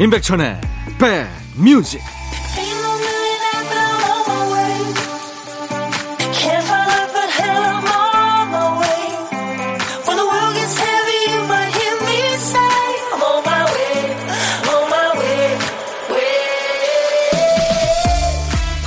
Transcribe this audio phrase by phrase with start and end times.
[0.00, 0.60] 임백천의
[1.56, 2.00] 백뮤직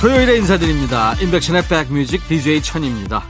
[0.00, 1.14] 토요일에 인사드립니다.
[1.20, 3.22] 임백천의 백뮤직 DJ 천입니다.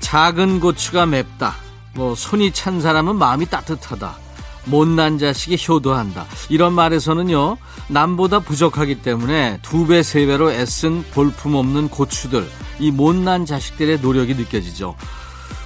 [0.00, 1.54] 작은 고추가 맵다.
[1.94, 4.21] 뭐 손이 찬 사람은 마음이 따뜻하다.
[4.64, 6.26] 못난 자식이 효도한다.
[6.48, 7.56] 이런 말에서는요,
[7.88, 12.48] 남보다 부족하기 때문에 두 배, 세 배로 애쓴 볼품 없는 고추들,
[12.78, 14.96] 이 못난 자식들의 노력이 느껴지죠.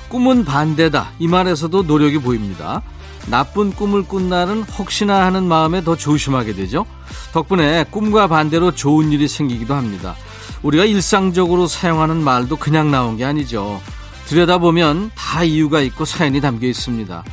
[0.08, 1.12] 꿈은 반대다.
[1.18, 2.82] 이 말에서도 노력이 보입니다.
[3.28, 6.86] 나쁜 꿈을 꾼 날은 혹시나 하는 마음에 더 조심하게 되죠.
[7.32, 10.14] 덕분에 꿈과 반대로 좋은 일이 생기기도 합니다.
[10.62, 13.80] 우리가 일상적으로 사용하는 말도 그냥 나온 게 아니죠.
[14.26, 17.24] 들여다보면 다 이유가 있고 사연이 담겨 있습니다.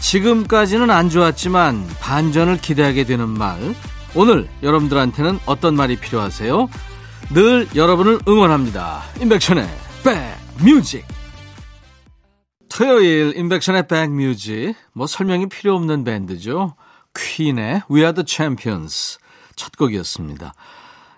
[0.00, 3.58] 지금까지는 안 좋았지만 반전을 기대하게 되는 말.
[4.14, 6.68] 오늘 여러분들한테는 어떤 말이 필요하세요?
[7.34, 9.02] 늘 여러분을 응원합니다.
[9.20, 9.68] 임백천의
[10.58, 11.04] 백뮤직.
[12.68, 14.74] 토요일 임백천의 백뮤직.
[14.92, 16.74] 뭐 설명이 필요 없는 밴드죠.
[17.14, 19.18] 퀸의 We Are The Champions
[19.56, 20.54] 첫 곡이었습니다.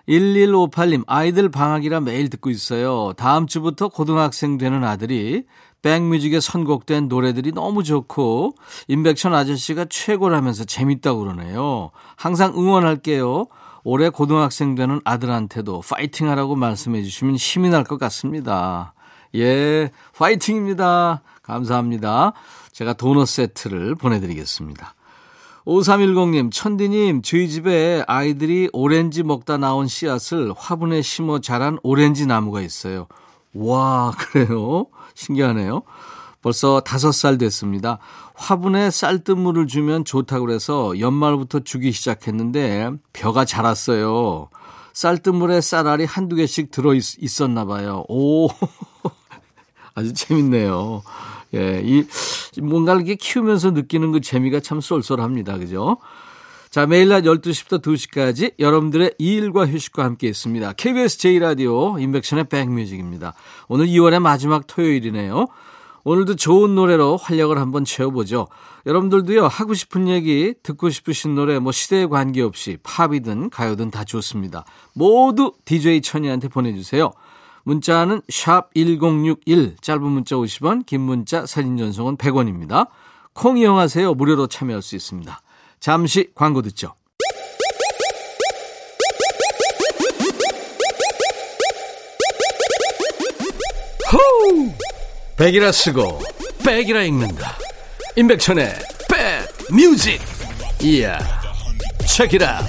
[0.09, 3.13] 1158님, 아이들 방학이라 매일 듣고 있어요.
[3.15, 5.43] 다음 주부터 고등학생 되는 아들이
[5.81, 8.55] 백뮤직에 선곡된 노래들이 너무 좋고
[8.87, 11.91] 임백천 아저씨가 최고라면서 재밌다고 그러네요.
[12.15, 13.47] 항상 응원할게요.
[13.83, 18.93] 올해 고등학생 되는 아들한테도 파이팅 하라고 말씀해 주시면 힘이 날 것 같습니다.
[19.35, 21.23] 예, 파이팅입니다.
[21.41, 22.33] 감사합니다.
[22.71, 24.93] 제가 도넛 세트를 보내드리겠습니다.
[25.65, 33.07] 5310님, 천디님, 저희 집에 아이들이 오렌지 먹다 나온 씨앗을 화분에 심어 자란 오렌지 나무가 있어요.
[33.53, 34.87] 와, 그래요?
[35.15, 35.83] 신기하네요.
[36.41, 37.99] 벌써 다섯 살 됐습니다.
[38.33, 44.49] 화분에 쌀뜨물을 주면 좋다고 그래서 연말부터 주기 시작했는데 벼가 자랐어요.
[44.93, 48.03] 쌀뜨물에 쌀알이 한두 개씩 들어 있었나 봐요.
[48.09, 48.47] 오.
[49.93, 51.03] 아주 재밌네요.
[51.53, 52.05] 예, 이
[52.61, 55.57] 뭔가를 이렇게 키우면서 느끼는 그 재미가 참 쏠쏠합니다.
[55.57, 55.97] 그죠?
[56.71, 60.71] 자, 매일 낮 12시부터 2시까지 여러분들의 일과 휴식과 함께 있습니다.
[60.71, 63.33] KBS 제1라디오 인백션의 백뮤직입니다.
[63.67, 65.47] 오늘 2월의 마지막 토요일이네요.
[66.05, 68.47] 오늘도 좋은 노래로 활력을 한번 채워보죠.
[68.85, 74.63] 여러분들도요, 하고 싶은 얘기, 듣고 싶으신 노래, 뭐 시대에 관계없이 팝이든 가요든 다 좋습니다.
[74.93, 77.11] 모두 DJ 천이한테 보내주세요.
[77.63, 82.87] 문자는 샵 1061, 짧은 문자 50원, 긴 문자 사진 전송은 100원입니다.
[83.33, 84.13] 콩 이용하세요.
[84.13, 85.41] 무료로 참여할 수 있습니다.
[85.81, 86.93] 잠시 광고 듣죠.
[94.13, 94.71] 호우!
[95.37, 96.19] 백이라 쓰고
[96.63, 97.57] 백이라 읽는다.
[98.15, 98.75] 임백천의
[99.09, 100.21] 백 뮤직.
[100.83, 101.17] 이야.
[102.07, 102.61] 책이라.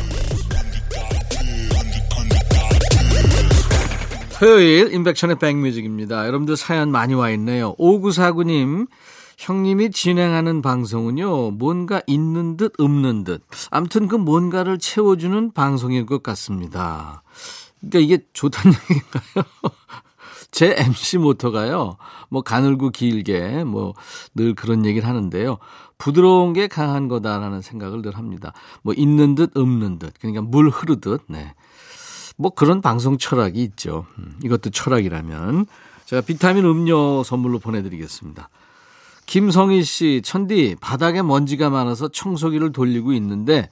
[4.38, 6.26] 토요일 임백천의 백뮤직입니다.
[6.26, 7.76] 여러분들 사연 많이 와 있네요.
[7.76, 8.88] 5949님
[9.42, 13.42] 형님이 진행하는 방송은요, 뭔가 있는 듯 없는 듯.
[13.72, 17.24] 아무튼 그 뭔가를 채워주는 방송일 것 같습니다.
[17.80, 19.44] 그러니까 이게 좋다는 얘기인가요?
[20.52, 21.96] 제 MC 모토가요,
[22.28, 23.94] 뭐 가늘고 길게, 뭐
[24.34, 25.58] 늘 그런 얘기를 하는데요.
[25.98, 28.52] 부드러운 게 강한 거다라는 생각을 늘 합니다.
[28.82, 30.14] 뭐 있는 듯 없는 듯.
[30.20, 31.52] 그러니까 물 흐르듯, 네.
[32.36, 34.06] 뭐 그런 방송 철학이 있죠.
[34.18, 35.66] 음, 이것도 철학이라면.
[36.04, 38.48] 제가 비타민 음료 선물로 보내드리겠습니다.
[39.32, 43.70] 김성희 씨, 천디, 바닥에 먼지가 많아서 청소기를 돌리고 있는데,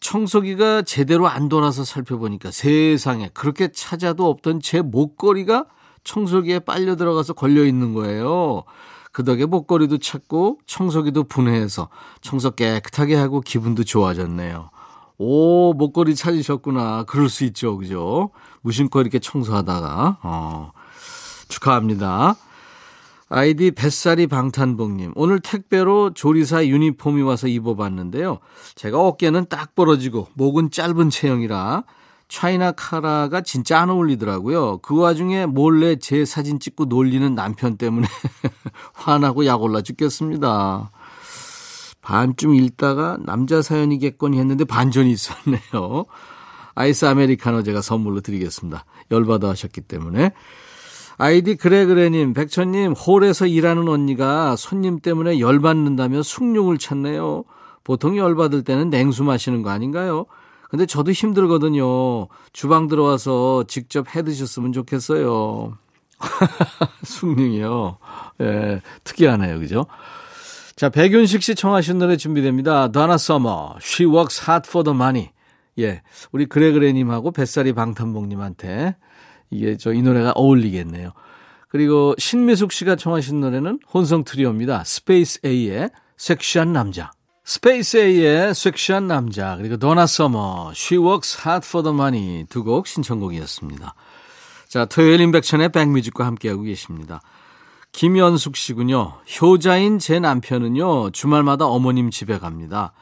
[0.00, 5.64] 청소기가 제대로 안 돌아서 살펴보니까 세상에 그렇게 찾아도 없던 제 목걸이가
[6.04, 8.64] 청소기에 빨려 들어가서 걸려 있는 거예요.
[9.10, 11.88] 그 덕에 목걸이도 찾고 청소기도 분해해서
[12.20, 14.68] 청소 깨끗하게 하고 기분도 좋아졌네요.
[15.16, 17.04] 오, 목걸이 찾으셨구나.
[17.04, 17.78] 그럴 수 있죠.
[17.78, 18.28] 그죠?
[18.60, 20.72] 무심코 이렇게 청소하다가, 어,
[21.48, 22.36] 축하합니다.
[23.30, 25.12] 아이디 뱃살이 방탄복님.
[25.14, 28.38] 오늘 택배로 조리사 유니폼이 와서 입어봤는데요.
[28.74, 31.84] 제가 어깨는 딱 벌어지고 목은 짧은 체형이라
[32.28, 34.78] 차이나 카라가 진짜 안 어울리더라고요.
[34.78, 38.06] 그 와중에 몰래 제 사진 찍고 놀리는 남편 때문에
[38.94, 40.90] 화나고 약 올라 죽겠습니다.
[42.00, 46.06] 반쯤 읽다가 남자 사연이겠거니 했는데 반전이 있었네요.
[46.74, 48.84] 아이스 아메리카노 제가 선물로 드리겠습니다.
[49.10, 50.32] 열받아 하셨기 때문에.
[51.18, 57.44] 아이디 그래그래님, 백천님, 홀에서 일하는 언니가 손님 때문에 열받는다며 숭늉을 찾네요.
[57.82, 60.26] 보통 열받을 때는 냉수 마시는 거 아닌가요?
[60.70, 62.28] 근데 저도 힘들거든요.
[62.52, 65.76] 주방 들어와서 직접 해 드셨으면 좋겠어요.
[67.02, 67.98] 숭늉이요.
[68.42, 69.58] 예, 특이하네요.
[69.58, 69.86] 그죠?
[70.76, 72.92] 자, 백윤식 씨 청하신 노래 준비됩니다.
[72.92, 75.30] 도나 서머, She Works Hard for the Money.
[75.80, 76.02] 예.
[76.30, 78.94] 우리 그래그래님하고 뱃살이 방탄복님한테
[79.50, 81.12] 이게 저 이 노래가 어울리겠네요.
[81.68, 84.84] 그리고 신미숙 씨가 청하신 노래는 혼성 트리오입니다.
[84.84, 87.10] 스페이스 A의 섹시한 남자.
[87.44, 89.56] 스페이스 A의 섹시한 남자.
[89.56, 93.94] 그리고 도나 서머, She Works Hard for the Money 두 곡 신청곡이었습니다.
[94.68, 97.20] 자, 토요일 인백천의 백뮤직과 함께하고 계십니다.
[97.92, 99.14] 김연숙 씨군요.
[99.40, 102.92] 효자인 제 남편은요, 주말마다 어머님 집에 갑니다.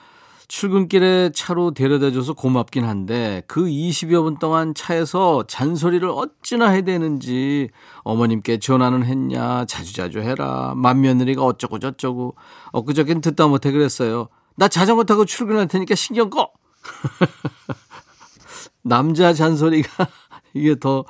[0.49, 7.71] 출근길에 차로 데려다줘서 고맙긴 한데 그 20여 분 동안 차에서 잔소리를 어찌나 해야 되는지
[8.05, 12.37] 어머님께 전화는 했냐 자주자주 해라 맏며느리가 어쩌고 저쩌고
[12.73, 14.29] 엊그저께는 듣다 못해 그랬어요.
[14.55, 16.51] 나 자전거 타고 출근할 테니까 신경 꺼!
[18.83, 20.07] 남자 잔소리가
[20.55, 21.05] 이게 더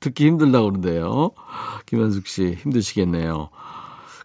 [0.00, 1.32] 듣기 힘들다고 그러는데요.
[1.86, 3.50] 김현숙 씨 힘드시겠네요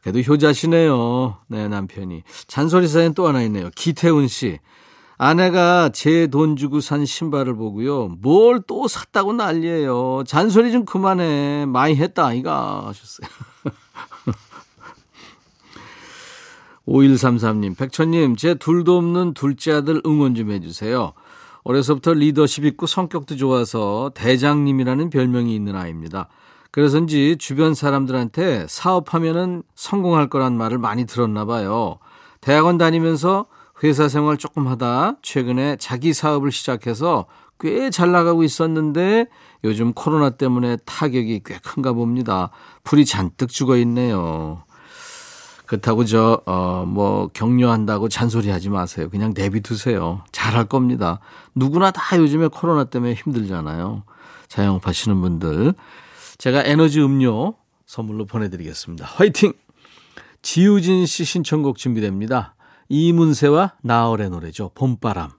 [0.04, 1.38] 그래도 효자시네요.
[1.48, 2.24] 네, 남편이.
[2.48, 3.70] 잔소리 사연 또 하나 있네요.
[3.76, 4.60] 기태훈 씨.
[5.18, 8.10] 아내가 제 돈 주고 산 신발을 보고요.
[8.22, 10.24] 뭘 또 샀다고 난리예요.
[10.28, 11.66] 잔소리 좀 그만해.
[11.68, 12.84] 많이 했다, 아이가.
[12.88, 13.28] 하셨어요.
[16.88, 21.14] 5133님, 백천님, 제 둘도 없는 둘째 아들 응원 좀 해주세요.
[21.64, 26.28] 어려서부터 리더십 있고 성격도 좋아서 대장님이라는 별명이 있는 아이입니다.
[26.74, 32.00] 그래서인지 주변 사람들한테 사업하면은 성공할 거란 말을 많이 들었나 봐요.
[32.42, 33.46] 대학원 다니면서
[33.84, 37.28] 회사 생활 조금 하다 최근에 자기 사업을 시작해서
[37.60, 39.28] 꽤 잘 나가고 있었는데
[39.64, 42.50] 요즘 코로나 때문에 타격이 꽤 큰가 봅니다.
[42.84, 44.64] 불이 잔뜩 죽어 있네요.
[45.68, 49.10] 그렇다고 저, 어, 뭐, 격려한다고 잔소리 하지 마세요.
[49.10, 50.24] 그냥 내비두세요.
[50.32, 51.20] 잘할 겁니다.
[51.56, 54.04] 누구나 다 요즘에 코로나 때문에 힘들잖아요.
[54.50, 55.74] 자영업 하시는 분들.
[56.44, 57.54] 제가 에너지 음료
[57.86, 59.06] 선물로 보내드리겠습니다.
[59.06, 59.54] 화이팅!
[60.42, 62.56] 지우진 씨 신청곡 준비됩니다.
[62.90, 64.72] 이문세와 나얼의 노래죠.
[64.76, 65.30] 봄바람.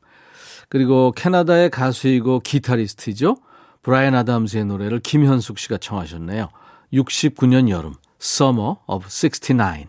[0.70, 3.36] 그리고 캐나다의 가수이고 기타리스트죠.
[3.82, 6.48] 브라이언 아담스의 노래를 김현숙 씨가 청하셨네요.
[6.94, 9.84] 69년 여름, Summer of 69.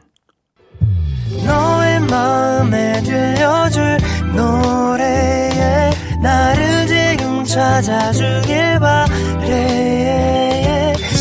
[1.46, 4.00] 너의 마음에 들려줄
[4.36, 5.92] 노래에
[6.22, 10.45] 나를 지금 찾아주길 바래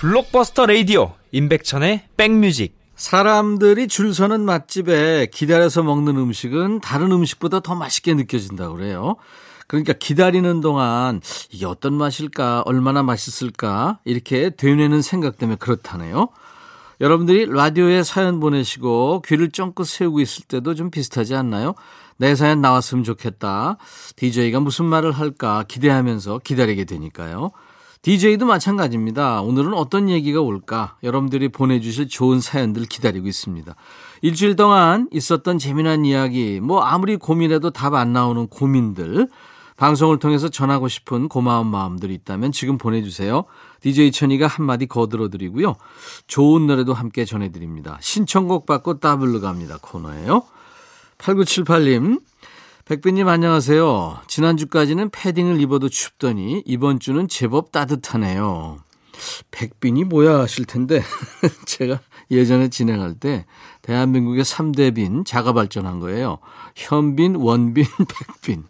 [0.00, 8.14] 블록버스터 레이디오 임백천의 백뮤직 사람들이 줄 서는 맛집에 기다려서 먹는 음식은 다른 음식보다 더 맛있게
[8.14, 9.16] 느껴진다고 그래요.
[9.66, 11.20] 그러니까 기다리는 동안
[11.50, 16.30] 이게 어떤 맛일까, 얼마나 맛있을까 이렇게 되뇌는 생각 때문에 그렇다네요.
[17.02, 21.74] 여러분들이 라디오에 사연 보내시고 귀를 쫑긋 세우고 있을 때도 좀 비슷하지 않나요?
[22.16, 23.76] 내 사연 나왔으면 좋겠다.
[24.16, 27.50] DJ가 무슨 말을 할까 기대하면서 기다리게 되니까요.
[28.02, 29.42] DJ도 마찬가지입니다.
[29.42, 30.96] 오늘은 어떤 얘기가 올까?
[31.02, 33.74] 여러분들이 보내주실 좋은 사연들 기다리고 있습니다.
[34.22, 39.28] 일주일 동안 있었던 재미난 이야기, 뭐 아무리 고민해도 답 안 나오는 고민들,
[39.76, 43.44] 방송을 통해서 전하고 싶은 고마운 마음들이 있다면 지금 보내주세요.
[43.82, 45.76] DJ 천이가 한마디 거들어드리고요.
[46.26, 47.98] 좋은 노래도 함께 전해드립니다.
[48.00, 49.76] 신청곡 받고 따블로 갑니다.
[49.82, 50.44] 코너예요.
[51.18, 52.20] 8978님,
[52.90, 54.22] 백빈님 안녕하세요.
[54.26, 58.78] 지난주까지는 패딩을 입어도 춥더니 이번 주는 제법 따뜻하네요.
[59.52, 61.00] 백빈이 뭐야 하실 텐데
[61.66, 62.00] 제가
[62.32, 63.46] 예전에 진행할 때
[63.82, 66.38] 대한민국의 3대 빈 자가 발전한 거예요.
[66.74, 67.84] 현빈, 원빈,
[68.42, 68.64] 백빈.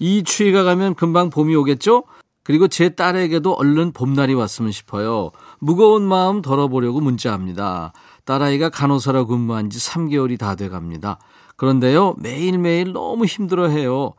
[0.00, 2.02] 이 추위가 가면 금방 봄이 오겠죠?
[2.42, 5.30] 그리고 제 딸에게도 얼른 봄날이 왔으면 싶어요.
[5.60, 7.92] 무거운 마음 덜어보려고 문자합니다.
[8.24, 11.20] 딸아이가 간호사로 근무한 지 3개월이 다 돼 갑니다.
[11.56, 14.14] 그런데요, 매일매일 너무 힘들어 해요.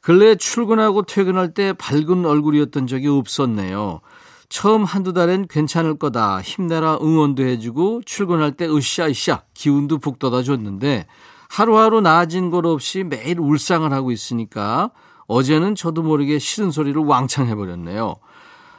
[0.00, 4.00] 근래 출근하고 퇴근할 때 밝은 얼굴이었던 적이 없었네요.
[4.48, 6.40] 처음 한두 달엔 괜찮을 거다.
[6.40, 11.06] 힘내라 응원도 해주고 출근할 때 으쌰으쌰 기운도 북돋아 줬는데
[11.48, 14.90] 하루하루 나아진 것 없이 매일 울상을 하고 있으니까
[15.26, 18.16] 어제는 저도 모르게 싫은 소리를 왕창 해버렸네요.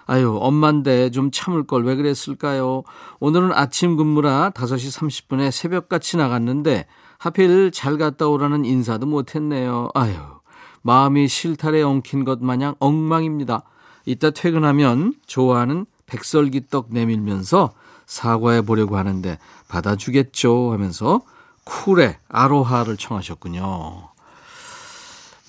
[0.08, 2.84] 아유, 엄만데 좀 참을 걸 왜 그랬을까요?
[3.22, 6.86] 오늘은 아침 근무라 5시 30분에 새벽같이 나갔는데
[7.22, 9.90] 하필 잘 갔다 오라는 인사도 못했네요.
[9.94, 10.16] 아유,
[10.82, 13.62] 마음이 실타래 엉킨 것 마냥 엉망입니다.
[14.08, 17.74] 이따 퇴근하면 좋아하는 백설기떡 내밀면서
[18.08, 19.38] 사과해 보려고 하는데
[19.68, 21.22] 받아주겠죠 하면서
[21.63, 24.10] 쿨의 아로하를 청하셨군요.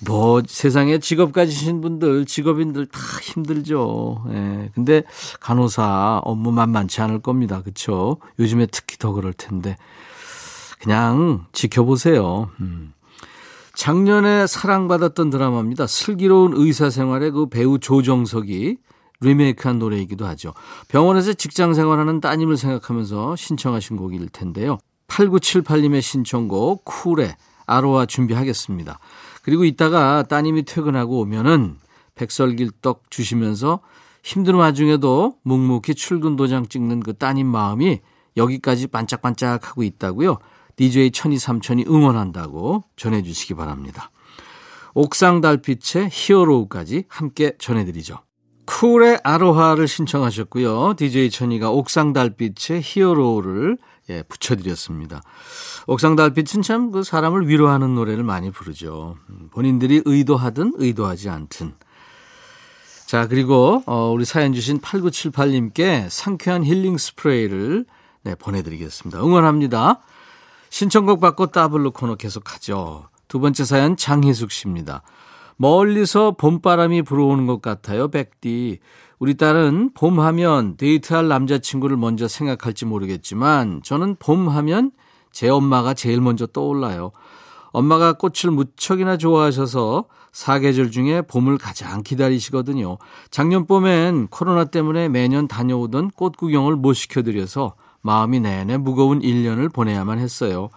[0.05, 4.23] 뭐 세상에 직업 가지신 분들, 직업인들 다 힘들죠.
[4.29, 4.69] 예.
[4.75, 5.01] 근데
[5.39, 7.63] 간호사 업무 만만치 않을 겁니다.
[7.63, 8.17] 그렇죠?
[8.37, 9.75] 요즘에 특히 더 그럴 텐데.
[10.83, 12.49] 그냥 지켜보세요.
[12.59, 12.91] 음.
[13.73, 15.87] 작년에 사랑받았던 드라마입니다.
[15.87, 18.77] 슬기로운 의사 생활의 그 배우 조정석이
[19.21, 20.53] 리메이크한 노래이기도 하죠.
[20.89, 24.77] 병원에서 직장 생활하는 따님을 생각하면서 신청하신 곡일 텐데요.
[25.07, 27.33] 8978님의 신청곡 쿨의
[27.65, 28.99] 아로하 준비하겠습니다.
[29.41, 31.77] 그리고 이따가 따님이 퇴근하고 오면은
[32.15, 33.79] 백설길떡 주시면서
[34.21, 38.01] 힘든 와중에도 묵묵히 출근 도장 찍는 그 따님 마음이
[38.35, 40.39] 여기까지 반짝반짝하고 있다고요.
[40.75, 44.11] DJ 천이 삼천이 응원한다고 전해주시기 바랍니다.
[44.93, 48.19] 옥상 달빛의 히어로까지 함께 전해드리죠.
[48.65, 50.95] 쿨의 아로하를 신청하셨고요.
[50.97, 53.77] DJ 천이가 옥상 달빛의 히어로를
[54.09, 55.21] 예, 붙여드렸습니다.
[55.87, 59.17] 옥상 달빛은 참 그 사람을 위로하는 노래를 많이 부르죠.
[59.51, 61.73] 본인들이 의도하든 의도하지 않든.
[63.05, 67.85] 자, 그리고 어, 우리 사연 주신 8978님께 상쾌한 힐링 스프레이를
[68.23, 69.23] 네, 보내드리겠습니다.
[69.23, 70.01] 응원합니다.
[70.73, 73.07] 신청곡 받고 따블로 코너 계속하죠.
[73.27, 75.03] 두 번째 사연 장희숙 씨입니다.
[75.55, 78.79] 멀리서 봄바람이 불어오는 것 같아요, 백디.
[79.19, 84.89] 우리 딸은 봄하면 데이트할 남자친구를 먼저 생각할지 모르겠지만 저는 봄하면
[85.31, 87.11] 제 엄마가 제일 먼저 떠올라요.
[87.71, 92.97] 엄마가 꽃을 무척이나 좋아하셔서 사계절 중에 봄을 가장 기다리시거든요.
[93.29, 100.19] 작년 봄엔 코로나 때문에 매년 다녀오던 꽃 구경을 못 시켜드려서 마음이 내내 무거운 1년을 보내야만
[100.19, 100.69] 했어요.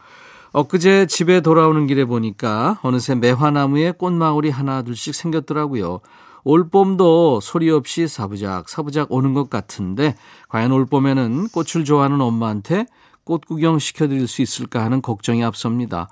[0.53, 6.01] 엊그제 집에 돌아오는 길에 보니까 어느새 매화나무에 꽃망울이 하나 둘씩 생겼더라고요.
[6.45, 10.15] 올봄도 소리 없이 사부작 사부작 오는 것 같은데
[10.49, 12.87] 과연 올봄에는 꽃을 좋아하는 엄마한테
[13.25, 16.09] 꽃 구경 시켜드릴 수 있을까 하는 걱정이 앞섭니다.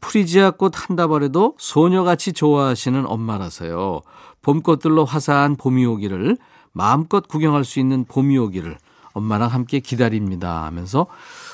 [0.00, 4.00] 프리지아 꽃 한 다발에도 소녀같이 좋아하시는 엄마라서요.
[4.42, 6.36] 봄꽃들로 화사한 봄이 오기를
[6.72, 8.76] 마음껏 구경할 수 있는 봄이 오기를
[9.18, 11.06] 엄마랑 함께 기다립니다 하면서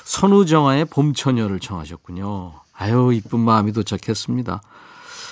[0.05, 2.53] 선우정아의 봄처녀를 청하셨군요.
[2.73, 4.61] 아유 이쁜 마음이 도착했습니다.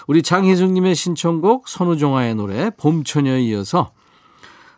[0.08, 3.92] 우리 장혜숙님의 신청곡 선우정아의 노래 봄처녀에 이어서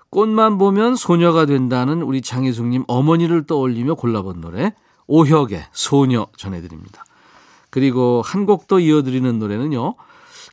[0.10, 4.74] 꽃만 보면 소녀가 된다는 우리 장혜숙님 어머니를 떠올리며 골라본 노래
[5.08, 7.04] 오혁의 소녀 전해드립니다.
[7.70, 9.96] 그리고 한 곡 더 이어드리는 노래는요.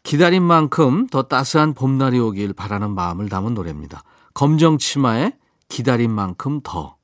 [0.03, 4.03] 기다린 만큼 더 따스한 봄날이 오길 바라는 마음을 담은 노래입니다.
[4.35, 5.33] 검정 치마의
[5.73, 6.97] 기다린 만큼 더.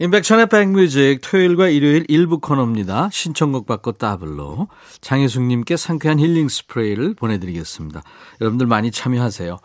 [0.00, 3.08] 인백천의 백뮤직 토요일과 일요일 일부 코너입니다.
[3.12, 4.66] 신청곡 받고 따블로
[5.00, 8.02] 장혜숙님께 상쾌한 힐링 스프레이를 보내드리겠습니다.
[8.40, 9.58] 여러분들 많이 참여하세요.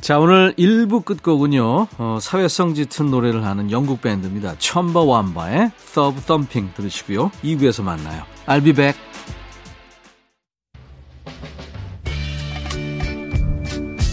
[0.00, 1.86] 자 오늘 1부 끝곡은요.
[1.98, 4.56] 어, 사회성 짙은 노래를 하는 영국 밴드입니다.
[4.58, 7.30] 첨버 완바의 Thumb Thumping 들으시고요.
[7.44, 8.24] 2부에서 만나요.
[8.46, 8.98] I'll be back.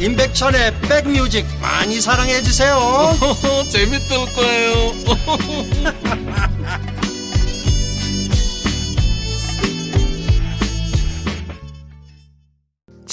[0.00, 2.76] 임백천의 백뮤직 많이 사랑해 주세요
[3.70, 4.92] 재밌을 거예요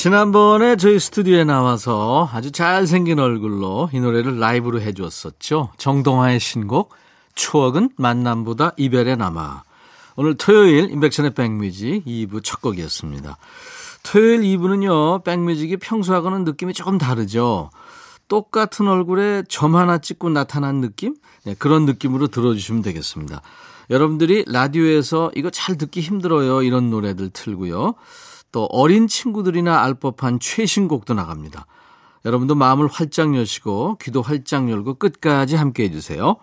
[0.03, 5.69] 지난번에 저희 스튜디오에 나와서 아주 잘생긴 얼굴로 이 노래를 라이브로 해주었었죠.
[5.77, 6.93] 정동화의 신곡
[7.35, 9.63] 추억은 만남보다 이별에 남아.
[10.17, 13.37] 오늘 토요일 인백션의 백뮤직 2부 첫 곡이었습니다.
[14.03, 15.23] 토요일 2부는요.
[15.23, 17.69] 백뮤직이 평소하고는 느낌이 조금 다르죠.
[18.27, 21.15] 똑같은 얼굴에 점 하나 찍고 나타난 느낌?
[21.45, 23.41] 네, 그런 느낌으로 들어주시면 되겠습니다.
[23.89, 26.63] 여러분들이 라디오에서 이거 잘 듣기 힘들어요.
[26.63, 27.95] 이런 노래들 틀고요.
[28.51, 31.65] 또 어린 친구들이나 알 법한 최신곡도 나갑니다.
[32.25, 36.37] 여러분도 마음을 활짝 여시고 귀도 활짝 열고 끝까지 함께 해주세요.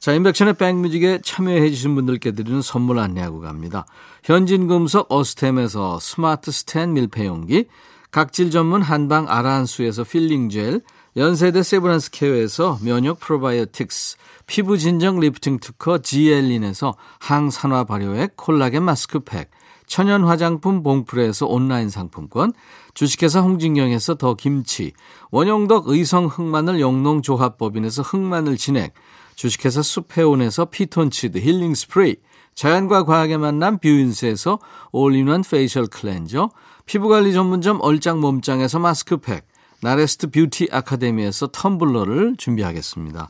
[0.00, 3.84] 자, 인백션의 백뮤직에 참여해 주신 분들께 드리는 선물 안내하고 갑니다.
[4.24, 7.66] 현진금속 어스템에서 스마트 스탠 밀폐용기,
[8.10, 10.80] 각질 전문 한방 아라한수에서 필링 젤,
[11.18, 14.16] 연세대 세브란스 케어에서 면역 프로바이오틱스,
[14.46, 19.50] 피부 진정 리프팅 특허 지엘린에서 항산화 발효액 콜라겐 마스크팩,
[19.86, 22.54] 천연 화장품 봉프레에서 온라인 상품권,
[22.94, 24.92] 주식회사 홍진경에서 더 김치,
[25.30, 28.94] 원용덕 의성 흑마늘 영농조합법인에서 흑마늘 진액,
[29.40, 32.16] 주식회사 수페온에서 피톤치드 힐링 스프레이,
[32.54, 34.58] 자연과 과학의 만남 뷰인스에서
[34.92, 36.50] 올인원 페이셜 클렌저,
[36.84, 39.48] 피부관리 전문점 얼짱 몸짱에서 마스크팩,
[39.80, 43.28] 나레스트 뷰티 아카데미에서 텀블러를 준비하겠습니다.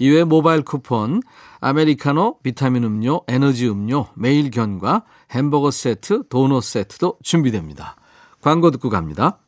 [0.00, 1.22] 이외에 모바일 쿠폰,
[1.60, 7.94] 아메리카노, 비타민 음료, 에너지 음료, 매일 견과, 햄버거 세트, 도넛 세트도 준비됩니다.
[8.40, 9.38] 광고 듣고 갑니다.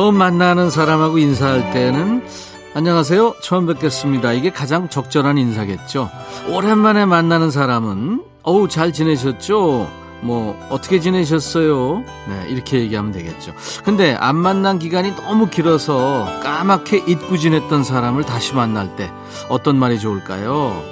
[0.00, 2.24] 처음 만나는 사람하고 인사할 때는
[2.72, 3.34] 안녕하세요.
[3.42, 4.32] 처음 뵙겠습니다.
[4.32, 6.08] 이게 가장 적절한 인사겠죠.
[6.48, 9.90] 오랜만에 만나는 사람은 어우 잘 지내셨죠?
[10.22, 12.02] 뭐 어떻게 지내셨어요?
[12.28, 13.52] 네, 이렇게 얘기하면 되겠죠.
[13.84, 19.12] 근데 안 만난 기간이 너무 길어서 까맣게 잊고 지냈던 사람을 다시 만날 때
[19.50, 20.82] 어떤 말이 좋을까요?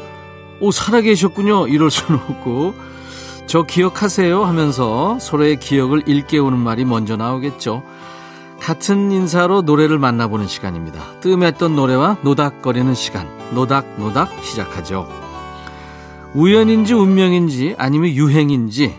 [0.61, 1.69] 오 살아계셨군요.
[1.69, 2.75] 이럴 수는 없고
[3.47, 7.83] 저 기억하세요 하면서 서로의 기억을 일깨우는 말이 먼저 나오겠죠.
[8.61, 11.21] 같은 인사로 노래를 만나보는 시간입니다.
[11.21, 15.09] 뜸했던 노래와 노닥거리는 시간, 노닥노닥 시작하죠.
[16.35, 18.95] 우연인지 운명인지 아니면 유행인지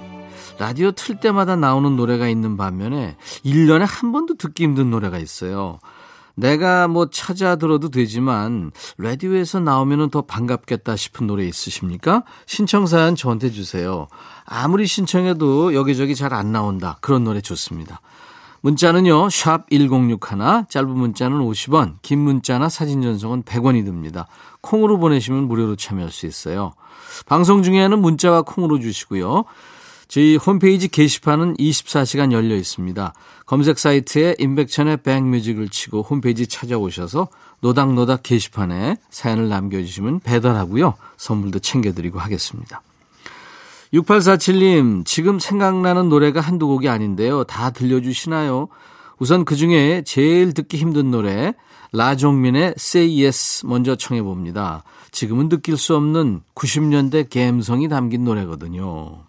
[0.58, 5.80] 라디오 틀 때마다 나오는 노래가 있는 반면에 1년에 한 번도 듣기 힘든 노래가 있어요.
[6.36, 12.24] 내가 뭐 찾아 들어도 되지만 라디오에서 나오면 더 반갑겠다 싶은 노래 있으십니까?
[12.46, 14.08] 신청사연 저한테 주세요.
[14.46, 16.98] 아무리 신청해도 여기저기 잘 안 나온다.
[17.02, 18.02] 그런 노래 좋습니다.
[18.62, 24.28] 문자는요, 샵 1061, 짧은 문자는 50원, 긴 문자나 사진 전송은 100원이 듭니다.
[24.62, 26.74] 콩으로 보내시면 무료로 참여할 수 있어요.
[27.26, 29.46] 방송 중에는 문자와 콩으로 주시고요.
[30.10, 33.14] 저희 홈페이지 게시판은 24시간 열려 있습니다.
[33.46, 37.28] 검색 사이트에 임백천의 백뮤직을 치고 홈페이지 찾아오셔서
[37.62, 40.96] 노닥노닥 게시판에 사연을 남겨주시면 배달하고요.
[41.18, 42.82] 선물도 챙겨드리고 하겠습니다.
[43.94, 47.44] 6847님, 지금 생각나는 노래가 한두 곡이 아닌데요.
[47.44, 48.68] 다 들려주시나요?
[49.18, 51.54] 우선 그 중에 제일 듣기 힘든 노래,
[51.92, 54.84] 라종민의 Say Yes 먼저 청해봅니다.
[55.12, 59.24] 지금은 느낄 수 없는 90년대 감성이 담긴 노래거든요.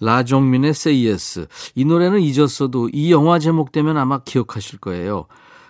[0.00, 1.46] 라종민의 Say Yes.
[1.74, 5.26] 이 노래는 잊었어도 이 영화 제목 되면 아마 기억하실 거예요.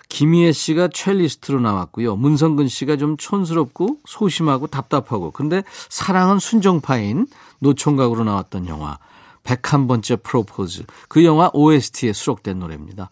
[0.08, 2.14] 김희애 씨가 첼리스트로 나왔고요.
[2.14, 7.26] 문성근 씨가 좀 촌스럽고 소심하고 답답하고 근데 사랑은 순정파인
[7.60, 8.98] 노총각으로 나왔던 영화
[9.44, 10.84] 101번째 프로포즈.
[11.08, 13.10] 그 영화 OST에 수록된 노래입니다.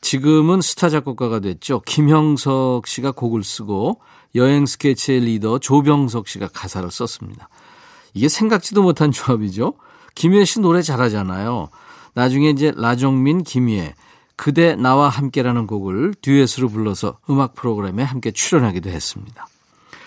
[0.00, 1.80] 지금은 스타 작곡가가 됐죠.
[1.80, 4.00] 김형석 씨가 곡을 쓰고
[4.34, 7.48] 여행 스케치의 리더 조병석 씨가 가사를 썼습니다.
[8.14, 9.74] 이게 생각지도 못한 조합이죠.
[10.14, 11.68] 김희애 씨 노래 잘하잖아요.
[12.14, 13.94] 나중에 이제 라정민, 김희애
[14.36, 19.46] 그대 나와 함께라는 곡을 듀엣으로 불러서 음악 프로그램에 함께 출연하기도 했습니다.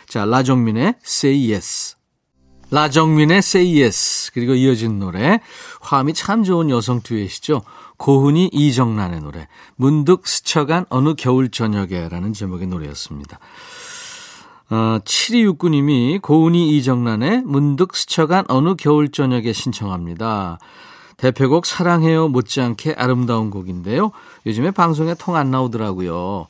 [0.08, 1.96] 자, 라정민의 Say Yes.
[2.72, 4.32] 라정민의 Say Yes.
[4.34, 5.42] 그리고 이어진 노래.
[5.82, 7.62] 화음이 참 좋은 여성 듀엣이죠.
[7.98, 9.48] 고훈이 이정란의 노래.
[9.76, 13.40] 문득 스쳐간 어느 겨울 저녁에라는 제목의 노래였습니다.
[14.70, 20.58] 어, 7269님이 고은이 이정란의 문득 스쳐간 어느 겨울 저녁에 신청합니다.
[21.18, 24.12] 대표곡 사랑해요 못지않게 아름다운 곡인데요.
[24.46, 26.48] 요즘에 방송에 통 안 나오더라고요.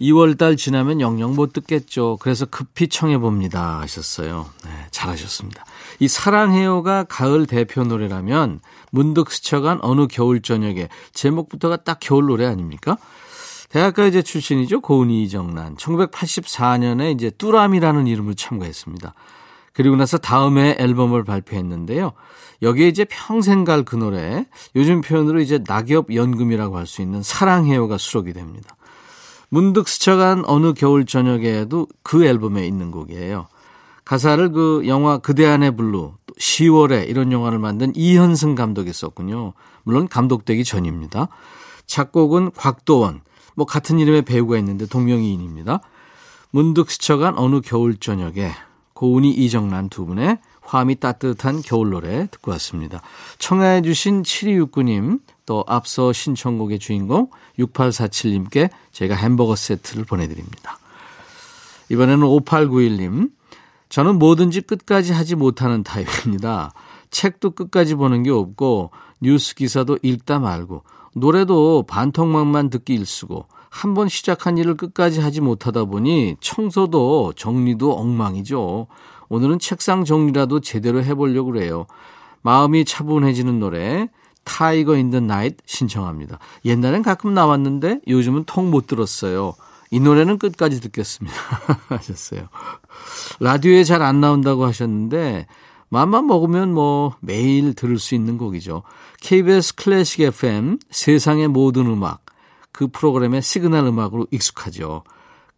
[0.00, 2.16] 2월 달 지나면 영영 못 듣겠죠.
[2.20, 4.46] 그래서 급히 청해 봅니다 하셨어요.
[4.64, 5.64] 네, 잘하셨습니다.
[5.98, 8.60] 이 사랑해요가 가을 대표 노래라면
[8.90, 12.96] 문득 스쳐간 어느 겨울 저녁에 제목부터가 딱 겨울 노래 아닙니까?
[13.68, 14.80] 대학가요제 출신이죠.
[14.80, 15.76] 고은이 이정란.
[15.76, 19.14] 1984년에 이제 뚜람이라는 이름을 참가했습니다.
[19.72, 22.12] 그리고 나서 다음에 앨범을 발표했는데요.
[22.62, 27.96] 여기에 이제 평생 갈 그 노래, 요즘 표현으로 이제 낙엽 연금이라고 할 수 있는 사랑해요가
[27.96, 28.76] 수록이 됩니다.
[29.50, 33.48] 문득 스쳐간 어느 겨울 저녁에도 그 앨범에 있는 곡이에요.
[34.04, 39.52] 가사를 그 영화 그대 안의 블루, 10월에 이런 영화를 만든 이현승 감독이 썼군요.
[39.82, 41.28] 물론 감독되기 전입니다.
[41.86, 43.22] 작곡은 곽도원,
[43.56, 45.80] 뭐 같은 이름의 배우가 있는데 동명이인입니다.
[46.50, 48.52] 문득 스쳐간 어느 겨울 저녁에
[48.94, 50.38] 고은이 이정란 두 분의
[50.70, 53.02] 화음이 따뜻한 겨울 노래 듣고 왔습니다.
[53.38, 57.28] 청해 주신 7269님 또 앞서 신청곡의 주인공
[57.58, 60.78] 6847님께 제가 햄버거 세트를 보내드립니다.
[61.88, 63.32] 이번에는 5891님
[63.88, 66.72] 저는 뭐든지 끝까지 하지 못하는 타입입니다.
[67.10, 70.84] 책도 끝까지 보는 게 없고 뉴스 기사도 읽다 말고
[71.16, 78.86] 노래도 반통막만 듣기 일쓰고 한 번 시작한 일을 끝까지 하지 못하다 보니 청소도 정리도 엉망이죠.
[79.30, 81.86] 오늘은 책상 정리라도 제대로 해보려고 그래요.
[82.42, 84.08] 마음이 차분해지는 노래
[84.44, 86.38] Tiger in the Night 신청합니다.
[86.64, 89.54] 옛날엔 가끔 나왔는데 요즘은 통 못 들었어요.
[89.90, 91.36] 이 노래는 끝까지 듣겠습니다.
[91.88, 92.48] 하셨어요.
[93.40, 95.46] 라디오에 잘 안 나온다고 하셨는데
[95.88, 98.82] 맘만 먹으면 뭐 매일 들을 수 있는 곡이죠.
[99.20, 102.24] KBS 클래식 FM 세상의 모든 음악
[102.72, 105.02] 그 프로그램의 시그널 음악으로 익숙하죠.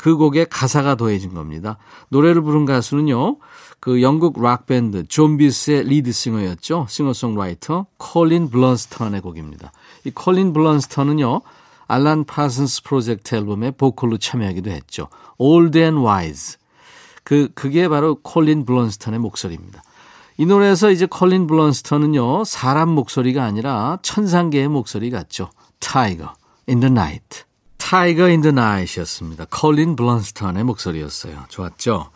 [0.02, 1.78] 그 곡에 가사가 더해진 겁니다.
[2.08, 3.36] 노래를 부른 가수는요.
[3.78, 6.86] 그 영국 락밴드 좀비스의 리드싱어였죠.
[6.88, 9.70] 싱어송라이터 콜린 블런스턴의 곡입니다.
[10.02, 11.42] 이 콜린 블런스턴은요.
[11.86, 15.06] 알란 파슨스 프로젝트 앨범에 보컬로 참여하기도 했죠.
[15.38, 16.56] Old and Wise.
[17.22, 19.84] 그, 그게 바로 콜린 블런스턴의 목소리입니다.
[20.36, 25.50] 이 노래에서 이제 콜린 블런스턴은요, 사람 목소리가 아니라 천상계의 목소리 같죠.
[25.78, 26.30] Tiger
[26.68, 27.44] in the Night.
[27.94, 29.46] In the Night이었습니다.
[29.50, 31.44] 콜린 블런스턴의 목소리였어요.
[31.48, 32.10] 좋았죠?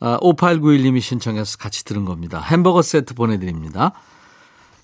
[0.00, 2.40] 아, 5891님이 신청해서 같이 들은 겁니다.
[2.40, 3.92] 햄버거 세트 보내드립니다.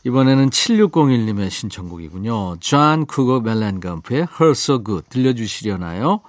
[0.04, 2.56] 이번에는 7601님의 신청곡이군요.
[2.60, 6.20] 존 쿠거 멜렌캠프의 Hurts So Good 들려주시려나요?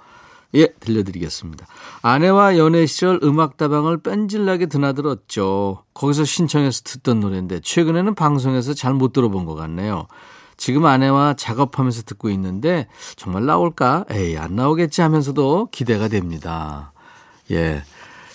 [0.54, 1.66] 예, 들려드리겠습니다.
[2.02, 5.82] 아내와 연애 시절 음악다방을 뺀질나게 드나들었죠.
[5.94, 10.06] 거기서 신청해서 듣던 노래인데 최근에는 방송에서 잘 못 들어본 것 같네요.
[10.56, 12.86] 지금 아내와 작업하면서 듣고 있는데
[13.16, 14.04] 정말 나올까?
[14.10, 16.92] 에이, 안 나오겠지 하면서도 기대가 됩니다.
[17.50, 17.82] 예.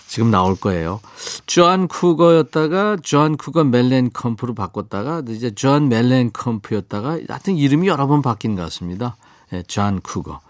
[0.06, 1.00] 지금 나올 거예요.
[1.46, 8.62] 존 쿠거였다가 존 쿠거 멜렌캠프로 바꿨다가 이제 존 멜렌캠프였다가 하여튼 이름이 여러 번 바뀐 것
[8.62, 9.16] 같습니다.
[9.52, 10.40] 예, 존 쿠거.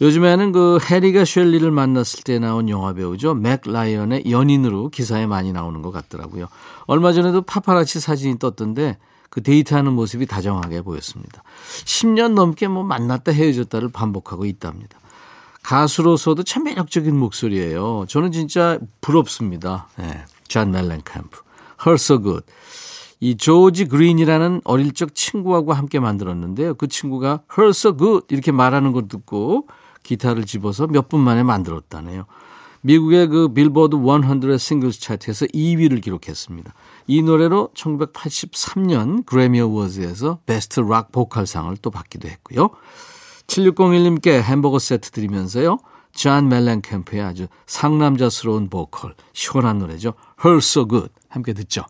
[0.00, 3.34] 요즘에는 그 해리가 쉘리를 만났을 때 나온 영화 배우죠.
[3.34, 6.46] 멕 라이언의 연인으로 기사에 많이 나오는 것 같더라고요.
[6.86, 8.96] 얼마 전에도 파파라치 사진이 떴던데
[9.30, 11.42] 그 데이트하는 모습이 다정하게 보였습니다.
[11.84, 14.98] 10년 넘게 뭐 만났다 헤어졌다를 반복하고 있답니다.
[15.62, 18.06] 가수로서도 참 매력적인 목소리예요.
[18.08, 19.88] 저는 진짜 부럽습니다.
[19.96, 21.40] 네, 존 멜렌캠프.
[21.84, 22.46] Hurts So Good.
[23.18, 26.74] 이 조지 그린이라는 어릴 적 친구하고 함께 만들었는데요.
[26.74, 29.66] 그 친구가 Hurts So Good 이렇게 말하는 걸 듣고
[30.04, 32.26] 기타를 집어서 몇 분 만에 만들었다네요.
[32.86, 36.72] 미국의 그 빌보드 100 Singles 차트에서 2위를 기록했습니다.
[37.08, 42.70] 이 노래로 1983년 그래미 어워즈에서 베스트 락 보컬상을 또 받기도 했고요.
[43.48, 45.78] 7601님께 햄버거 세트 드리면서요.
[46.12, 50.14] 존 멜렌캠프의 아주 상남자스러운 보컬, 시원한 노래죠.
[50.44, 51.82] Hurts So Good 함께 듣죠.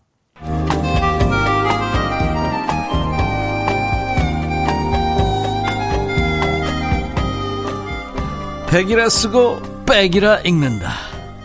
[8.69, 10.93] 백이라 쓰고 백이라 읽는다.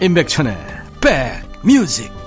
[0.01, 0.57] 임백천의
[0.99, 2.20] 백뮤직.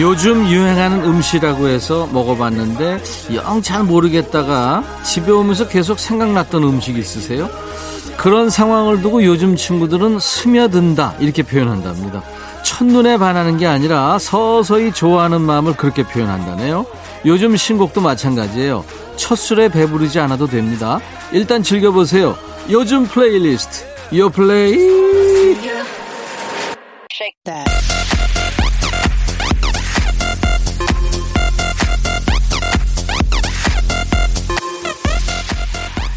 [0.00, 3.00] 요즘 유행하는 음식이라고 해서 먹어봤는데
[3.34, 7.48] 영 잘 모르겠다가 집에 오면서 계속 생각났던 음식 있으세요?
[8.16, 12.22] 그런 상황을 두고 요즘 친구들은 스며든다 이렇게 표현한답니다.
[12.64, 16.86] 첫눈에 반하는 게 아니라 서서히 좋아하는 마음을 그렇게 표현한다네요.
[17.26, 18.84] 요즘 신곡도 마찬가지예요.
[19.16, 21.00] 첫 술에 배부르지 않아도 됩니다.
[21.32, 22.36] 일단 즐겨보세요.
[22.70, 23.84] 요즘 플레이리스트.
[24.16, 24.76] 요 플레이.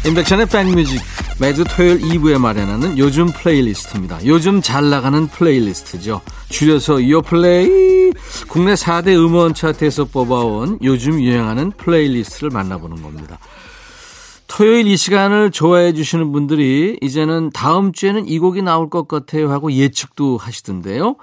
[0.06, 1.00] 임백천의 백뮤직
[1.40, 4.24] 매주 토요일 2부에 마련하는 요즘 playlist입니다.
[4.26, 6.20] 요즘 잘 나가는 playlist죠.
[6.48, 8.12] 줄여서 요플레이
[8.48, 13.38] 국내 4대 음원 차트에서 뽑아온 요즘 유행하는 playlist를 만나보는 겁니다.
[14.46, 19.70] 토요일 이 시간을 좋아해 주시는 분들이 이제는 다음 주에는 이 곡이 나올 것 같아요 하고
[19.70, 21.16] 예측도 하시던데요.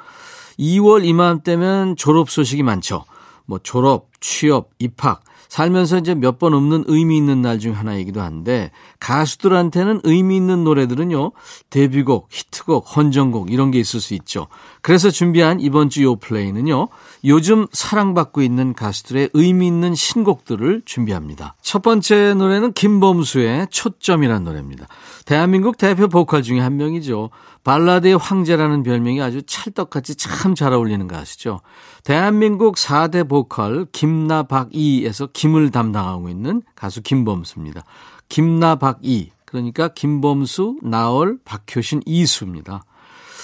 [0.60, 3.04] 2월 이맘때면 졸업 소식이 많죠.
[3.46, 8.72] 뭐 졸업, 취업, 입학 살면서 이제 몇 번 없는 의미 있는 날 중 하나이기도 한데
[9.00, 11.32] 가수들한테는 의미 있는 노래들은요
[11.70, 14.48] 데뷔곡, 히트곡, 헌정곡 이런 게 있을 수 있죠.
[14.82, 16.90] 그래서 준비한 이번 주 요 플레이는요
[17.24, 21.56] 요즘 사랑받고 있는 가수들의 의미 있는 신곡들을 준비합니다.
[21.62, 24.88] 첫 번째 노래는 김범수의 초점이라는 노래입니다.
[25.26, 27.30] 대한민국 대표 보컬 중에 한 명이죠.
[27.66, 31.60] 발라드의 황제라는 별명이 아주 찰떡같이 참 잘 어울리는 가수죠.
[32.06, 37.84] 대한민국 4대 보컬 김나박이에서 김을 담당하고 있는 가수 김범수입니다.
[38.30, 42.86] 김나박이 그러니까 김범수, 나얼, 박효신, 이수입니다.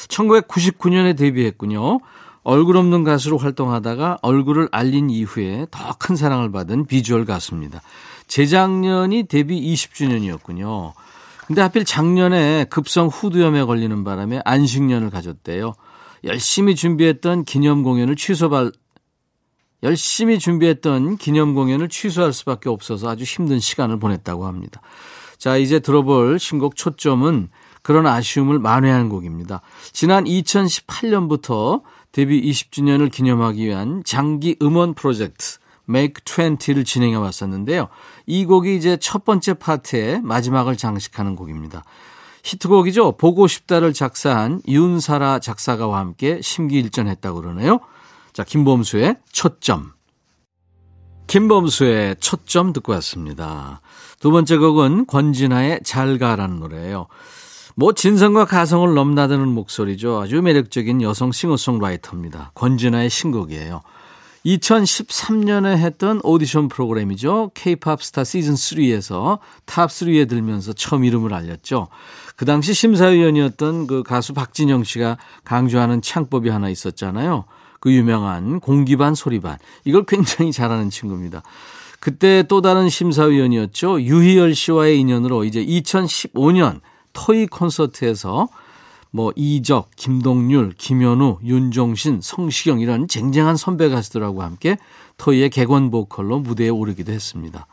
[0.08, 2.00] 1999년에 데뷔했군요.
[2.44, 7.82] 얼굴 없는 가수로 활동하다가 얼굴을 알린 이후에 더 큰 사랑을 받은 비주얼 가수입니다.
[8.28, 10.94] 재작년이 데뷔 20주년이었군요.
[11.47, 15.73] 근데 하필 작년에 급성 후두염에 걸리는 바람에 안식년을 가졌대요.
[16.23, 18.73] 열심히 준비했던 기념 공연을 취소받,
[19.84, 24.82] 열심히 준비했던 기념 공연을 취소할 수밖에 없어서 아주 힘든 시간을 보냈다고 합니다.
[25.38, 27.49] 자, 이제 들어볼 신곡 초점은
[27.82, 29.62] 그런 아쉬움을 만회한 곡입니다.
[29.91, 35.58] 지난 2018년부터 데뷔 20주년을 기념하기 위한 장기 음원 프로젝트
[35.91, 37.89] Make 20를 진행해 왔었는데요.
[38.25, 41.84] 이 곡이 이제 첫 번째 파트의 마지막을 장식하는 곡입니다.
[42.43, 43.17] 히트곡이죠.
[43.17, 47.82] 보고 싶다를 작사한 윤사라 작사가와 함께 심기일전했다고 그러네요.
[48.34, 49.91] 자, 김범수의 초점.
[51.27, 53.82] 김범수의 초점 듣고 왔습니다.
[54.19, 57.08] 두 번째 곡은 권진아의 잘 가라는 노래예요.
[57.75, 60.21] 뭐 진성과 가성을 넘나드는 목소리죠.
[60.21, 62.51] 아주 매력적인 여성 싱어송라이터입니다.
[62.56, 63.82] 권진아의 신곡이에요.
[64.45, 67.51] 2013년에 했던 오디션 프로그램이죠.
[67.54, 71.88] K-팝 스타 시즌 3에서 Top 3에 들면서 처음 이름을 알렸죠.
[72.36, 77.45] 그 당시 심사위원이었던 그 가수 박진영 씨가 강조하는 창법이 하나 있었잖아요.
[77.80, 79.58] 그 유명한 공기반 소리반.
[79.86, 81.43] 이걸 굉장히 잘하는 친구입니다.
[81.99, 84.01] 그때 또 다른 심사위원이었죠.
[84.01, 86.82] 유희열 씨와의 인연으로 이제 2015년
[87.13, 88.47] 토이 콘서트에서
[89.12, 94.78] 뭐 이적, 김동률, 김연우, 윤종신, 성시경 이런 쟁쟁한 선배 가수들하고 함께
[95.17, 97.67] 토이의 객원 보컬로 무대에 오르기도 했습니다.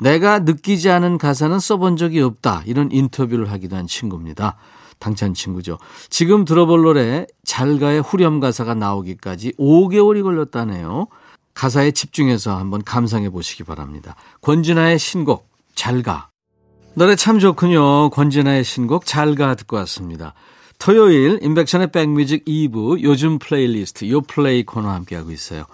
[0.00, 2.62] 내가 느끼지 않은 가사는 써본 적이 없다.
[2.66, 4.56] 이런 인터뷰를 하기도 한 친구입니다.
[4.98, 5.78] 당찬 친구죠.
[6.08, 11.06] 지금 들어볼 노래 잘가의 후렴 가사가 나오기까지 5개월이 걸렸다네요.
[11.54, 14.14] 가사에 집중해서 한번 감상해 보시기 바랍니다.
[14.42, 16.29] 권진아의 신곡 잘가
[16.94, 18.10] 노래 참 좋군요.
[18.10, 20.34] 권진아의 신곡 잘가 듣고 왔습니다.
[20.78, 25.64] 토요일 임백천의 백뮤직 2부 요즘 플레이리스트 요플레이 코너 함께하고 있어요.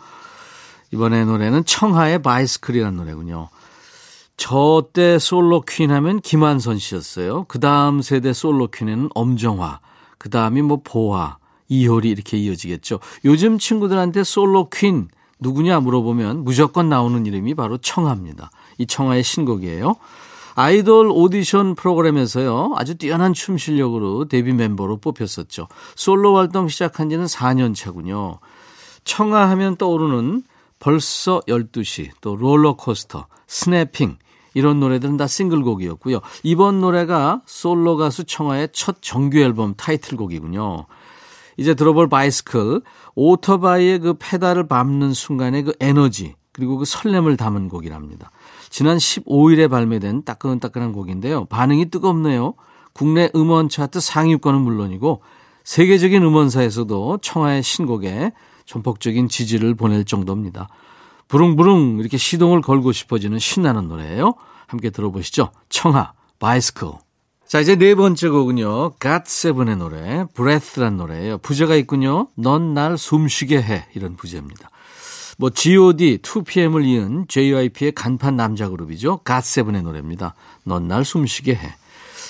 [0.93, 3.49] 이번에 노래는 청하의 Bicycle이라는 노래군요.
[4.37, 7.45] 저 때 솔로 퀸 하면 김완선 씨였어요.
[7.49, 9.81] 그 다음 세대 솔로 퀸에는 엄정화,
[10.19, 13.01] 그 다음이 뭐 보아, 이효리 이렇게 이어지겠죠.
[13.25, 15.09] 요즘 친구들한테 솔로 퀸
[15.41, 18.51] 누구냐 물어보면 무조건 나오는 이름이 바로 청하입니다.
[18.79, 19.97] 이 청하의 신곡이에요.
[20.57, 22.73] 아이돌 오디션 프로그램에서요.
[22.77, 25.69] 아주 뛰어난 춤 실력으로 데뷔 멤버로 뽑혔었죠.
[25.95, 28.39] 솔로 활동 시작한 지는 4년 차군요.
[29.05, 30.43] 청하 하면 떠오르는
[30.79, 34.17] 벌써 12시, 또 롤러코스터, Snapping,
[34.55, 36.21] 이런 노래들은 다 싱글곡이었고요.
[36.43, 40.87] 이번 노래가 솔로 가수 청하의 첫 정규 앨범 타이틀곡이군요.
[41.59, 42.81] 이제 들어볼 Bicycle,
[43.15, 48.31] 오토바이의 그 페달을 밟는 순간의 그 에너지, 그리고 그 설렘을 담은 곡이랍니다.
[48.71, 51.45] 지난 15일에 발매된 따끈따끈한 곡인데요.
[51.45, 52.55] 반응이 뜨겁네요.
[52.95, 55.21] 국내 음원 차트 상위권은 물론이고
[55.65, 58.33] 세계적인 음원사에서도 청하의 신곡에
[58.65, 60.69] 전폭적인 지지를 보낼 정도입니다.
[61.29, 64.35] 부릉부릉 이렇게 시동을 걸고 싶어지는 신나는 노래예요.
[64.67, 65.51] 함께 들어보시죠.
[65.69, 66.89] 청하, 바이스클.
[67.47, 68.93] 자, 이제 네 번째 곡은요.
[68.99, 71.37] 갓세븐의 노래, 브레스란 노래예요.
[71.39, 72.29] 부제가 있군요.
[72.35, 73.85] 넌 날 숨쉬게 해.
[73.95, 74.71] 이런 부제입니다.
[75.37, 79.19] 뭐 G.O.D, 2PM을 이은 JYP의 간판 남자 그룹이죠.
[79.19, 80.35] 갓세븐의 노래입니다.
[80.65, 81.75] 넌 날 숨쉬게 해.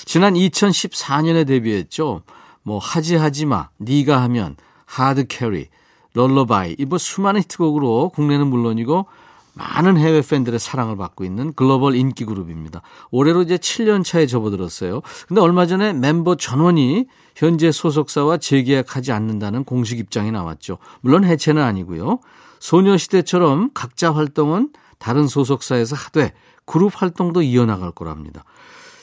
[0.05, 2.21] 지난 2014년에 데뷔했죠.
[2.63, 5.67] 뭐 하지 하지 마, 네가 하면, Hard Carry,
[6.13, 9.05] Lullaby 이뭐 수많은 히트곡으로 국내는 물론이고
[9.53, 12.81] 많은 해외 팬들의 사랑을 받고 있는 글로벌 인기 그룹입니다.
[13.09, 15.01] 올해로 이제 7년 차에 접어들었어요.
[15.27, 20.77] 근데 얼마 전에 멤버 전원이 현재 소속사와 재계약하지 않는다는 공식 입장이 나왔죠.
[21.01, 22.19] 물론 해체는 아니고요.
[22.59, 26.33] 소녀시대처럼 각자 활동은 다른 소속사에서 하되
[26.65, 28.43] 그룹 활동도 이어나갈 거랍니다.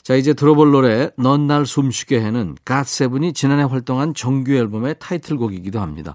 [0.03, 6.15] 자, 이제 들어볼 노래 넌 날 숨쉬게 해는 갓세븐이 지난해 활동한 정규 앨범의 타이틀곡이기도 합니다.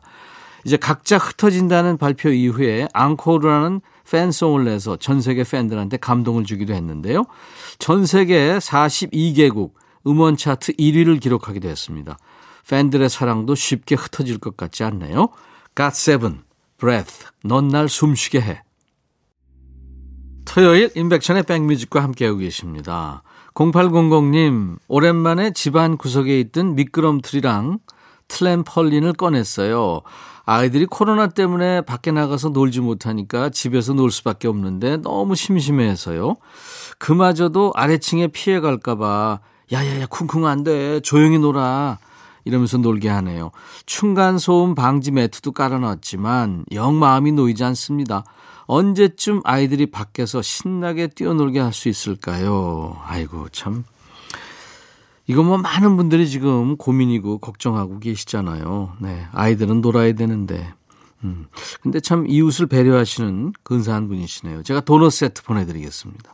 [0.63, 7.25] 이제 각자 흩어진다는 발표 이후에 앙코르라는 팬송을 내서 전 세계 팬들한테 감동을 주기도 했는데요.
[7.80, 9.71] 전 세계 42개국
[10.06, 12.17] 음원 차트 1위를 기록하기도 했습니다.
[12.69, 15.30] 팬들의 사랑도 쉽게 흩어질 것 같지 않네요.
[15.73, 16.43] 갓세븐
[16.79, 17.25] breath.
[17.43, 18.63] 넌 날 숨쉬게 해.
[20.45, 23.21] 토요일 인백션의 백뮤직과 함께하고 계십니다.
[23.53, 27.79] 0800님, 오랜만에 집안 구석에 있던 미끄럼틀이랑
[28.27, 30.01] 트램펄린을 꺼냈어요.
[30.45, 36.37] 아이들이 코로나 때문에 밖에 나가서 놀지 못하니까 집에서 놀 수밖에 없는데 너무 심심해서요.
[36.97, 40.99] 그마저도 아래층에 피해갈까봐 야야야 쿵쿵 안 돼.
[41.01, 41.99] 조용히 놀아.
[42.45, 43.52] 이러면서 놀게 하네요.
[43.86, 48.23] 층간소음 방지 매트도 깔아놨지만 영 마음이 놓이지 않습니다.
[48.65, 52.97] 언제쯤 아이들이 밖에서 신나게 뛰어놀게 할 수 있을까요?
[53.06, 53.84] 아이고, 참.
[55.28, 58.93] 이거 뭐 많은 분들이 지금 고민이고 걱정하고 계시잖아요.
[58.99, 59.28] 네.
[59.32, 60.73] 아이들은 놀아야 되는데.
[61.23, 61.47] 음.
[61.82, 64.63] 근데 참 이웃을 배려하시는 근사한 분이시네요.
[64.63, 66.34] 제가 도넛 세트 보내드리겠습니다.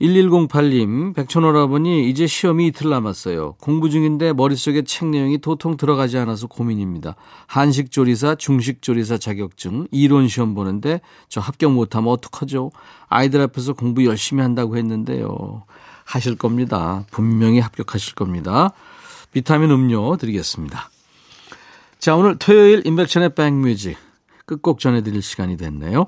[0.00, 3.56] 1108님, 백촌오라버니, 이제 시험이 이틀 남았어요.
[3.60, 7.16] 공부 중인데 머릿속에 책 내용이 도통 들어가지 않아서 고민입니다.
[7.46, 12.72] 한식조리사, 중식조리사 자격증, 이론 시험 보는데 저 합격 못하면 어떡하죠?
[13.08, 15.64] 아이들 앞에서 공부 열심히 한다고 했는데요.
[16.04, 17.04] 하실 겁니다.
[17.10, 18.72] 분명히 합격하실 겁니다.
[19.32, 20.90] 비타민 음료 드리겠습니다.
[21.98, 23.98] 자, 오늘 토요일 인백천의 백뮤직
[24.46, 26.06] 끝곡 전해드릴 시간이 됐네요.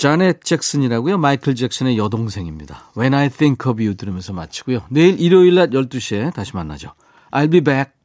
[0.00, 1.18] 자넷 잭슨이라고요.
[1.18, 2.90] 마이클 잭슨의 여동생입니다.
[2.96, 4.86] When I Think of You 들으면서 마치고요.
[4.88, 6.94] 내일 일요일 낮 12시에 다시 만나죠.
[7.30, 7.99] I'll be back.